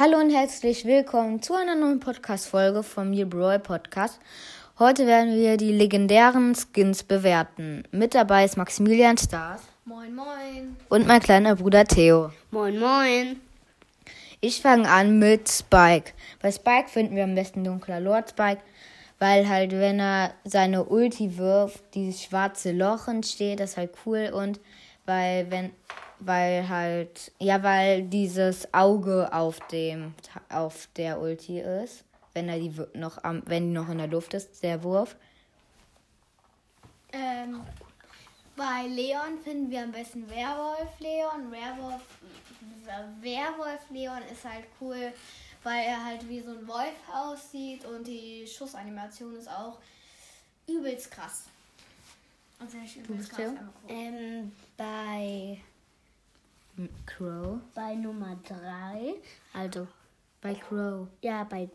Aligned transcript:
Hallo 0.00 0.16
und 0.18 0.30
herzlich 0.30 0.84
willkommen 0.84 1.42
zu 1.42 1.54
einer 1.54 1.74
neuen 1.74 1.98
Podcast-Folge 1.98 2.84
vom 2.84 3.10
mir 3.10 3.28
Brawl 3.28 3.58
Podcast. 3.58 4.20
Heute 4.78 5.08
werden 5.08 5.34
wir 5.34 5.56
die 5.56 5.72
legendären 5.72 6.54
Skins 6.54 7.02
bewerten. 7.02 7.82
Mit 7.90 8.14
dabei 8.14 8.44
ist 8.44 8.56
Maximilian 8.56 9.18
Stars. 9.18 9.60
Moin, 9.84 10.14
moin. 10.14 10.76
Und 10.88 11.08
mein 11.08 11.18
kleiner 11.18 11.56
Bruder 11.56 11.84
Theo. 11.84 12.30
Moin, 12.52 12.78
moin. 12.78 13.40
Ich 14.40 14.62
fange 14.62 14.88
an 14.88 15.18
mit 15.18 15.48
Spike. 15.48 16.12
Bei 16.40 16.52
Spike 16.52 16.86
finden 16.86 17.16
wir 17.16 17.24
am 17.24 17.34
besten 17.34 17.64
dunkler 17.64 17.98
Lord 17.98 18.30
Spike, 18.30 18.62
weil 19.18 19.48
halt, 19.48 19.72
wenn 19.72 19.98
er 19.98 20.32
seine 20.44 20.84
Ulti 20.84 21.38
wirft, 21.38 21.82
dieses 21.96 22.22
schwarze 22.22 22.70
Loch 22.70 23.08
entsteht, 23.08 23.58
das 23.58 23.70
ist 23.70 23.76
halt 23.76 23.90
cool 24.06 24.30
und 24.32 24.60
weil 25.08 25.50
wenn 25.50 25.72
weil 26.20 26.68
halt 26.68 27.32
ja 27.38 27.62
weil 27.62 28.02
dieses 28.02 28.72
Auge 28.74 29.32
auf 29.32 29.58
dem 29.68 30.14
auf 30.50 30.88
der 30.96 31.20
Ulti 31.20 31.60
ist 31.60 32.04
wenn 32.34 32.48
er 32.48 32.58
die 32.58 32.72
noch 32.94 33.24
am 33.24 33.42
wenn 33.46 33.68
die 33.68 33.72
noch 33.72 33.88
in 33.88 33.98
der 33.98 34.06
Luft 34.06 34.34
ist 34.34 34.62
der 34.62 34.82
Wurf. 34.82 35.16
Ähm, 37.10 37.62
bei 38.54 38.86
Leon 38.86 39.38
finden 39.42 39.70
wir 39.70 39.82
am 39.82 39.92
besten 39.92 40.28
Werwolf 40.28 41.00
Leon. 41.00 41.50
Werwolf 41.50 42.02
Werwolf 43.22 43.90
Leon 43.90 44.22
ist 44.30 44.44
halt 44.44 44.66
cool 44.80 45.12
weil 45.62 45.84
er 45.84 46.04
halt 46.04 46.28
wie 46.28 46.40
so 46.40 46.50
ein 46.50 46.68
Wolf 46.68 46.94
aussieht 47.12 47.84
und 47.84 48.06
die 48.06 48.46
Schussanimation 48.46 49.34
ist 49.36 49.48
auch 49.48 49.78
übelst 50.68 51.10
krass 51.10 51.44
und 52.60 52.96
übelst 52.96 53.30
krass 53.30 53.52
ähm, 53.88 54.52
bei 54.76 55.60
Crow. 57.06 57.58
Bei 57.74 57.94
Nummer 57.94 58.36
3. 58.46 59.14
Also 59.52 59.86
bei 60.40 60.54
Crow. 60.54 61.08
Ja, 61.22 61.44
bei 61.44 61.68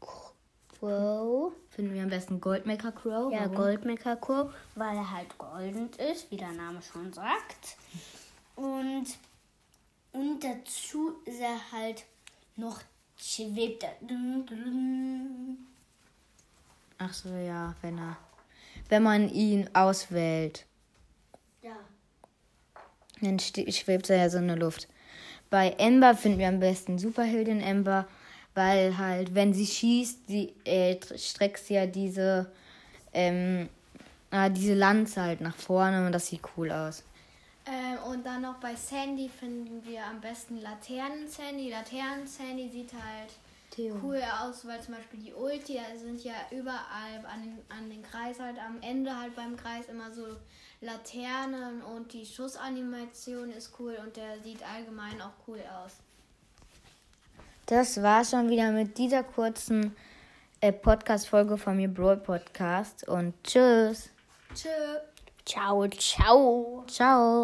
Crow. 0.00 1.52
Finden 1.70 1.94
wir 1.94 2.02
am 2.02 2.08
besten 2.10 2.40
Goldmaker 2.40 2.92
Crow. 2.92 3.32
Ja, 3.32 3.40
Warum? 3.40 3.54
Goldmaker 3.54 4.16
Crow, 4.16 4.52
weil 4.74 4.96
er 4.96 5.10
halt 5.10 5.36
golden 5.38 5.90
ist, 5.94 6.30
wie 6.30 6.36
der 6.36 6.52
Name 6.52 6.80
schon 6.82 7.12
sagt. 7.12 7.76
Und, 8.56 9.06
und 10.12 10.40
dazu 10.42 11.20
ist 11.24 11.40
er 11.40 11.72
halt 11.72 12.04
noch 12.56 12.80
schwebt. 13.16 13.84
Ach 16.98 17.12
so, 17.12 17.28
ja, 17.30 17.74
wenn 17.82 17.98
er. 17.98 18.16
Wenn 18.88 19.02
man 19.02 19.28
ihn 19.28 19.68
auswählt. 19.72 20.66
Ja. 21.62 21.76
Dann 23.20 23.38
schwebt 23.38 24.10
er 24.10 24.16
ja 24.16 24.30
so 24.30 24.38
in 24.38 24.48
der 24.48 24.56
Luft. 24.56 24.88
Bei 25.48 25.70
Ember 25.78 26.14
finden 26.14 26.38
wir 26.38 26.48
am 26.48 26.60
besten 26.60 26.98
Superheldin 26.98 27.60
Ember, 27.60 28.06
weil 28.54 28.98
halt, 28.98 29.34
wenn 29.34 29.52
sie 29.52 29.66
schießt, 29.66 30.28
die, 30.28 30.54
äh, 30.64 30.98
streckt 31.16 31.58
sie 31.58 31.74
ja 31.74 31.86
diese, 31.86 32.50
ähm, 33.12 33.68
äh, 34.30 34.50
diese 34.50 34.74
Lanze 34.74 35.22
halt 35.22 35.40
nach 35.40 35.56
vorne 35.56 36.06
und 36.06 36.12
das 36.12 36.28
sieht 36.28 36.42
cool 36.56 36.70
aus. 36.70 37.02
Ähm, 37.66 37.98
und 38.10 38.24
dann 38.24 38.42
noch 38.42 38.56
bei 38.56 38.74
Sandy 38.74 39.28
finden 39.28 39.84
wir 39.84 40.04
am 40.04 40.20
besten 40.20 40.60
Laternen 40.60 41.28
Sandy. 41.28 41.70
Laternen 41.70 42.26
Sandy 42.26 42.68
sieht 42.68 42.92
halt 42.92 43.32
Theo. 43.70 43.96
cool 44.02 44.20
aus, 44.42 44.66
weil 44.66 44.80
zum 44.82 44.94
Beispiel 44.94 45.20
die 45.20 45.32
Ulti, 45.32 45.78
sind 45.96 46.22
ja 46.24 46.34
überall 46.50 47.24
an 47.24 47.42
den, 47.42 47.58
an 47.68 47.88
den 47.88 48.02
Kreis 48.02 48.40
halt 48.40 48.58
am 48.58 48.80
Ende 48.82 49.16
halt 49.16 49.34
beim 49.36 49.56
Kreis 49.56 49.86
immer 49.88 50.10
so 50.12 50.26
Laternen 50.80 51.82
und 51.82 52.12
die 52.12 52.26
Schussanimation 52.26 53.50
ist 53.50 53.72
cool 53.78 53.96
und 54.02 54.16
der 54.16 54.40
sieht 54.40 54.62
allgemein 54.62 55.20
auch 55.20 55.32
cool 55.46 55.60
aus. 55.84 55.98
Das 57.66 58.02
war 58.02 58.24
schon 58.24 58.50
wieder 58.50 58.72
mit 58.72 58.98
dieser 58.98 59.22
kurzen 59.22 59.94
äh, 60.60 60.72
Podcast-Folge 60.72 61.56
von 61.56 61.76
mir 61.76 61.88
Brawl 61.88 62.16
Podcast 62.16 63.06
und 63.06 63.34
tschüss. 63.44 64.10
Tschüss. 64.52 65.00
Ciao, 65.44 65.86
ciao. 65.88 66.84
Ciao. 66.88 67.38